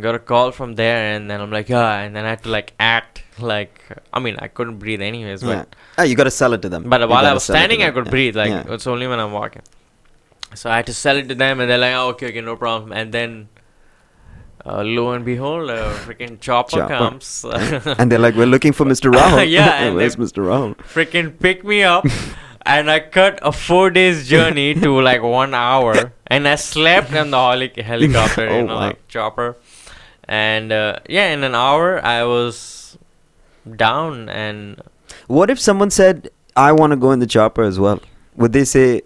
[0.00, 2.48] got a call from there, and then I'm like, yeah, and then I had to
[2.50, 3.80] like act like,
[4.12, 5.56] I mean, I couldn't breathe anyways, yeah.
[5.64, 6.88] but Ah, you got to sell it to them.
[6.88, 8.10] but You while I was sell it to standing, I could Yeah.
[8.10, 8.36] breathe.
[8.36, 8.64] Like Yeah.
[8.68, 9.62] it's only when I'm walking.
[10.54, 12.54] So I had to sell it to them, and they're like, oh, "Okay, okay, no
[12.56, 13.48] problem." And then,
[14.64, 16.96] uh, lo and behold, a freaking chopper, Chopper.
[16.96, 17.44] comes,
[17.98, 19.12] and they're like, we're looking for Mr.
[19.12, 19.48] Rahul.
[19.58, 20.44] Yeah, where's Mr.
[20.50, 20.76] Rahul?
[20.94, 22.06] freaking pick me up,
[22.64, 27.30] and I cut a four days journey to like one hour, and I slept in
[27.30, 28.80] the heli- helicopter, Oh, you know, wow.
[28.88, 29.56] like chopper,
[30.28, 32.96] and uh, yeah, in an hour I was
[33.76, 34.80] down and
[35.26, 38.00] What if someone said, I want to go in the chopper as well?
[38.36, 39.02] Would they say,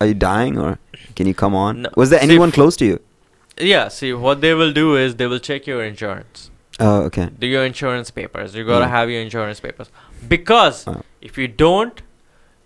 [0.00, 0.78] Are you dying or
[1.14, 1.82] can you come on?
[1.82, 1.90] No.
[1.96, 3.00] Was there anyone close to you?
[3.58, 3.88] yeah.
[3.88, 6.50] See, what they will do is they will check your insurance.
[6.78, 7.30] Oh, okay.
[7.38, 8.54] do your insurance papers.
[8.54, 8.90] You gotta Mm.
[8.90, 9.88] have your insurance papers
[10.28, 11.00] because Oh.
[11.22, 12.02] if you don't,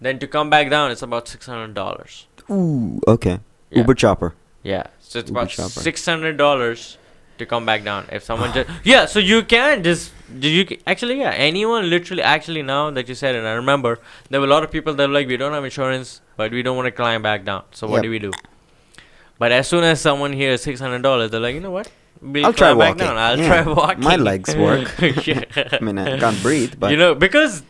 [0.00, 2.26] then to come back down, it's about six hundred dollars.
[2.50, 3.38] Ooh, okay.
[3.70, 3.78] Yeah.
[3.82, 4.34] Uber chopper.
[4.64, 5.80] Yeah, so it's Uber about chopper.
[5.88, 6.98] six hundred dollars
[7.40, 8.06] to come back down.
[8.18, 10.12] If someone just yeah, so you can just
[10.44, 13.98] do you actually yeah anyone literally actually now that you said it, I remember
[14.30, 16.62] there were a lot of people that were like we don't have insurance, but we
[16.68, 17.64] don't want to climb back down.
[17.72, 18.02] So what Yep.
[18.04, 18.36] do we do?
[19.38, 21.90] But as soon as someone hears six hundred dollars, they're like, you know what?
[22.22, 22.98] We'll I'll try back walking.
[23.06, 23.16] down.
[23.26, 23.62] I'll Yeah.
[23.62, 24.04] try walking.
[24.04, 24.94] My legs work.
[25.02, 27.62] I mean, I can't breathe, but you know because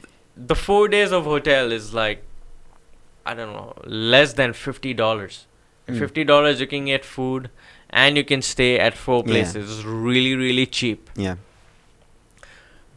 [0.53, 2.23] the four days of hotel is like
[3.31, 5.45] i don't know less than $50
[5.89, 5.99] Mm.
[5.99, 7.51] $50 you can get food
[7.91, 9.33] and you can stay at four Yeah.
[9.33, 11.37] places it's really really cheap yeah.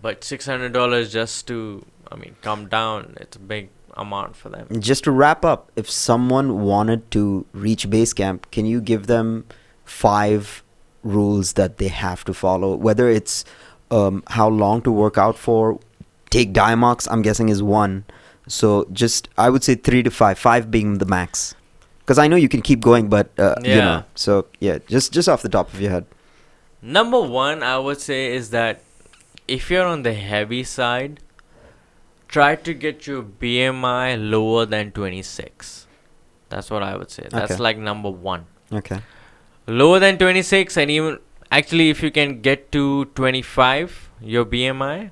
[0.02, 5.04] but $600 just to i mean come down it's a big amount for them Just
[5.04, 9.46] to wrap up, if someone wanted to reach base camp, can you give them
[9.86, 10.64] five
[11.04, 12.76] rules that they have to follow?
[12.76, 13.46] Whether it's
[13.92, 15.80] um, how long to work out for,
[16.32, 18.06] take Diamox, I'm guessing is one.
[18.48, 21.54] So just, I would say three to five, five being the max.
[22.04, 24.04] Because I know you can keep going, but uh, you know.
[24.16, 26.06] So yeah, just just off the top of your head.
[26.96, 28.80] number one i would say is that
[29.54, 31.20] if you're on the heavy side
[32.28, 35.88] try to get your bmi lower than 26
[36.50, 37.64] that's what i would say that's Okay.
[37.68, 38.44] like number one
[38.82, 39.00] Okay.
[39.84, 41.18] lower than 26 and even
[41.60, 42.84] actually if you can get to
[43.22, 43.98] 25
[44.36, 45.12] your bmi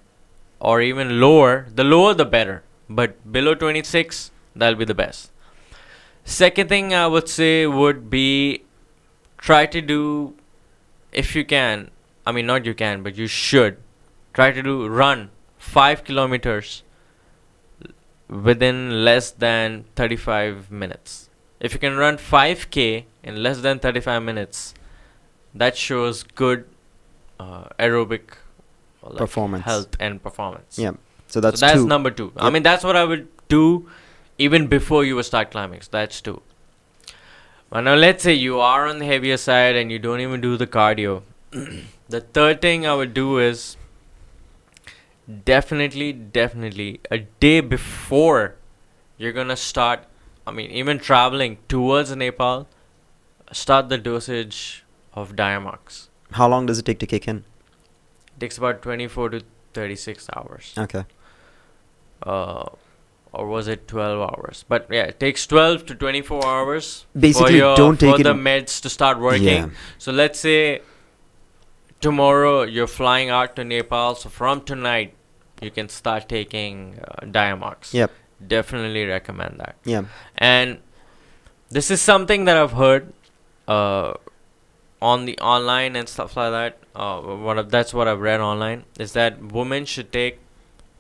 [0.60, 2.58] or even lower the lower the better
[3.02, 5.31] but below 26 that'll be the best
[6.24, 8.64] second thing i would say would be
[9.38, 10.34] try to do
[11.12, 11.90] if you can
[12.26, 13.78] i mean not you can but you should
[14.34, 16.84] try to do run 5 kilometers
[18.30, 21.30] within less than 35 minutes
[21.60, 24.74] if you can run 5k in less than 35 minutes
[25.54, 26.66] that shows good
[27.40, 28.38] uh, aerobic
[29.04, 29.66] like, Performance.
[29.66, 30.92] health and performance Yeah.
[31.28, 31.88] So that's, so that's two.
[31.88, 33.90] number two i mean that's what i would do
[34.46, 36.42] even before you start climbing so that's two
[37.70, 40.56] but now let's say you are on the heavier side and you don't even do
[40.64, 41.22] the cardio
[42.16, 43.66] the third thing i would do is
[45.46, 48.56] definitely definitely a day before
[49.18, 50.04] you're gonna start
[50.48, 52.68] i mean even traveling towards nepal
[53.52, 56.08] start the dosage of diamox
[56.40, 57.40] How long does it take to kick in?
[58.36, 59.40] It takes about 24 to
[59.78, 61.02] 36 hours Okay.
[62.24, 62.70] uh,
[63.34, 67.56] or was it 12 hours but yeah it takes 12 to 24 hours Basically, for
[67.58, 69.70] your, don't take for the meds to start working Yeah.
[69.98, 70.82] so let's say
[72.00, 75.14] tomorrow you're flying out to nepal so from tonight
[75.62, 78.12] you can start taking uh, diamox Yep.
[78.48, 80.04] definitely recommend that Yeah.
[80.38, 80.80] and
[81.70, 83.14] this is something that i've heard
[83.68, 84.14] uh,
[85.02, 86.78] on the online and stuff like that.
[86.96, 90.38] Uh, what I- that's what I've read online is that women should take,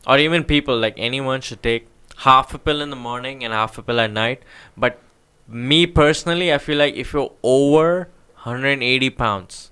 [0.07, 1.87] or even people like anyone should take
[2.17, 4.43] half a pill in the morning and half a pill at night.
[4.77, 4.99] But
[5.47, 8.09] me personally, I feel like if you're over
[8.43, 9.71] 180 pounds,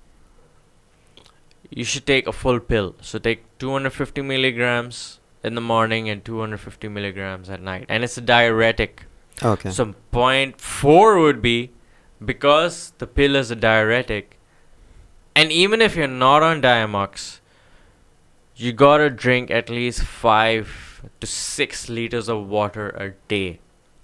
[1.69, 2.95] you should take a full pill.
[3.01, 8.21] So take 250 milligrams in the morning and 250 milligrams at night, and it's a
[8.21, 9.05] diuretic.
[9.41, 9.69] Okay.
[9.71, 11.71] So point four would be
[12.23, 14.37] because the pill is a diuretic,
[15.35, 17.39] and even if you're not on Diamox,
[18.55, 20.88] you gotta drink at least five
[21.21, 23.59] to six liters of water a day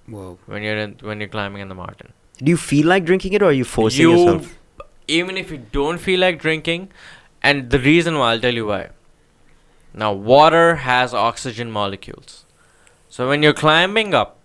[0.08, 0.38] Whoa.
[0.46, 2.14] when you're in, when you're climbing in the mountain.
[2.38, 4.58] Do you feel like drinking it, or are you forcing You- yourself?
[5.08, 6.90] Even if you don't feel like drinking,
[7.44, 8.90] and the reason why I'll tell you why.
[9.94, 12.44] Now, water has oxygen molecules.
[13.08, 14.40] So when you're climbing up,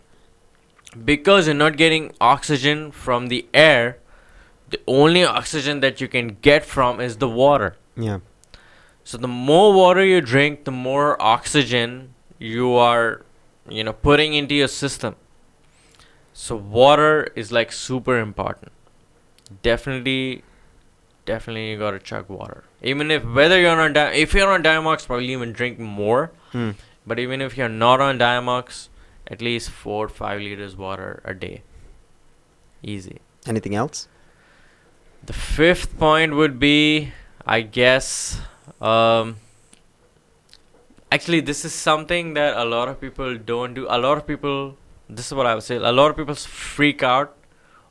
[1.04, 3.98] because you're not getting oxygen from the air,
[4.68, 7.76] the only oxygen that you can get from is the water.
[7.96, 8.18] Yeah.
[9.02, 13.22] So the more water you drink, the more oxygen you are,
[13.68, 15.14] you know, putting into your system.
[16.32, 18.72] So water is like super important.
[19.62, 20.42] Definitely,
[21.26, 22.64] definitely you gotta chug water.
[22.82, 26.32] Even if whether you're on di- if you're on Diamox, probably even drink more.
[26.52, 26.70] Hmm.
[27.06, 28.88] But even if you're not on Diamox,
[29.26, 31.62] at least four five liters water a day.
[32.82, 33.18] Easy.
[33.46, 34.08] Anything else?
[35.24, 37.12] The fifth point would be,
[37.46, 38.40] I guess,
[38.80, 39.36] um,
[41.12, 43.86] actually, this is something that a lot of people don't do.
[43.88, 44.76] A lot of people,
[45.08, 47.36] this is what I would say, a lot of people freak out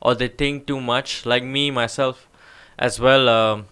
[0.00, 2.28] or they think too much, like me, myself,
[2.78, 3.28] as well.
[3.28, 3.66] Um,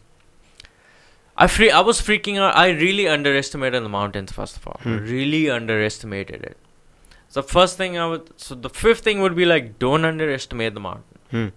[1.37, 2.57] I free, I was freaking out.
[2.57, 4.33] I really underestimated the mountains.
[4.33, 4.97] First of all, Hmm.
[4.99, 6.57] really underestimated it.
[7.29, 10.81] So first thing I would, so the fifth thing would be like, don't underestimate the
[10.81, 11.49] mountain Hmm.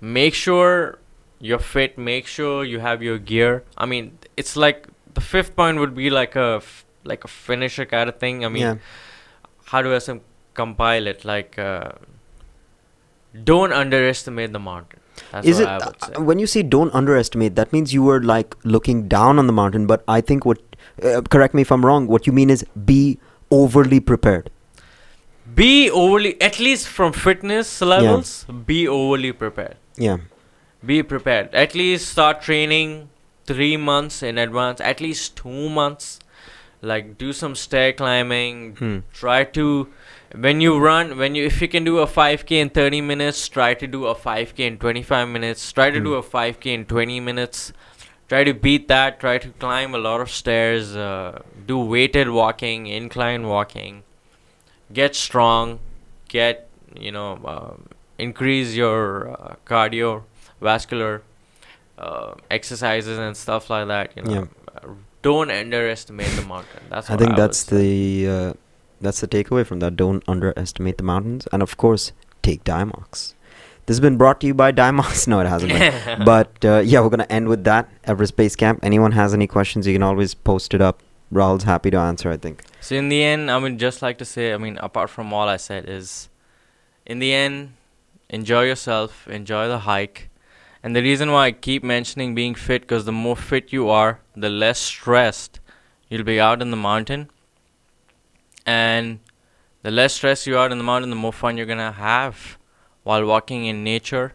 [0.00, 0.98] make sure
[1.40, 5.78] you're fit make sure you have your gear i mean it's like the fifth point
[5.78, 8.76] would be like a f- like a finisher kind of thing i mean yeah.
[9.72, 10.20] how do i some
[10.54, 11.92] compile it like uh,
[13.42, 15.00] don't underestimate the mountain
[15.32, 17.54] that's Is what it i would say uh, when you say don't underestimate?
[17.58, 19.86] That means you were like looking down on the mountain.
[19.86, 20.58] But I think what,
[21.10, 22.08] uh, correct me if I'm wrong.
[22.08, 23.18] What you mean is be
[23.58, 24.50] overly prepared.
[25.60, 28.54] be overly at least from fitness levels yeah.
[28.68, 30.16] be overly prepared Yeah.
[30.90, 32.94] be prepared at least start training
[33.46, 36.18] three months in advance at least two months
[36.82, 38.98] like do some stair climbing Hmm.
[39.12, 39.66] try to
[40.46, 43.72] when you run when you if you can do a 5k in 30 minutes try
[43.74, 46.18] to do a 5k in 25 minutes try to do Hmm.
[46.18, 47.72] a 5k in 20 minutes
[48.28, 52.86] try to beat that try to climb a lot of stairs uh, do weighted walking
[52.86, 54.02] incline walking
[54.92, 55.78] get strong
[56.28, 56.68] get
[57.08, 57.86] you know um,
[58.18, 61.20] increase your uh, cardiovascular
[61.98, 64.94] uh, exercises and stuff like that you know Yeah.
[65.22, 68.52] Don't underestimate the mountain that's I think would that's the uh,
[69.04, 69.96] that's the takeaway from that.
[69.96, 73.34] Don't underestimate the mountains, and of course, take Diamox.
[73.86, 75.28] This has been brought to you by Diamox.
[75.32, 76.24] No, it hasn't been.
[76.24, 77.88] but uh, yeah, we're gonna end with that.
[78.04, 78.80] Everest Base Camp.
[78.82, 81.02] Anyone has any questions, you can always post it up.
[81.32, 82.30] Rahul's happy to answer.
[82.30, 82.64] I think.
[82.80, 85.48] So in the end, I would just like to say, I mean, apart from all
[85.48, 86.28] I said, is
[87.06, 87.74] in the end,
[88.28, 90.28] enjoy yourself, enjoy the hike,
[90.84, 94.20] and the reason why I keep mentioning being fit, because the more fit you are,
[94.36, 95.58] the less stressed
[96.08, 97.30] you'll be out in the mountain,
[98.64, 99.18] and
[99.82, 102.58] the less stress you are in the mountain, the more fun you're gonna have
[103.02, 104.34] while walking in nature,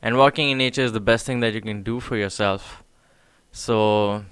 [0.00, 2.82] and walking in nature is the best thing that you can do for yourself.
[3.52, 4.24] So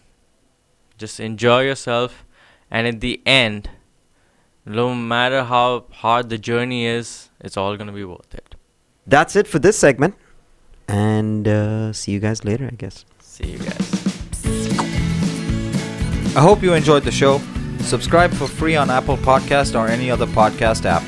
[0.96, 2.24] just enjoy yourself.
[2.70, 3.70] And at the end
[4.68, 8.54] no matter how hard the journey is it's all going to be worth it.
[9.06, 10.14] That's it for this segment,
[10.88, 12.68] and uh, see you guys later.
[12.70, 13.04] I guess.
[13.20, 13.98] see you guys
[16.36, 17.40] I hope you enjoyed the show.
[17.80, 21.02] Subscribe for free on Apple Podcast or any other podcast app.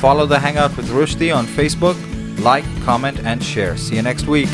[0.00, 1.96] Follow the Hangout with Rushdie on Facebook.
[2.42, 3.76] Like, comment, and share.
[3.76, 4.48] See you next week.